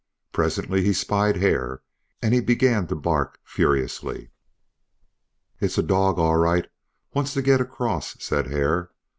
Presently 0.31 0.83
he 0.83 0.93
spied 0.93 1.37
Hare, 1.37 1.83
and 2.23 2.33
he 2.33 2.39
began 2.41 2.87
to 2.87 2.95
bark 2.95 3.39
furiously. 3.43 4.31
"It's 5.59 5.77
a 5.77 5.83
dog 5.83 6.17
all 6.17 6.37
right; 6.37 6.67
wants 7.13 7.35
to 7.35 7.43
get 7.43 7.61
across," 7.61 8.15
said 8.19 8.47
Hare. 8.47 8.89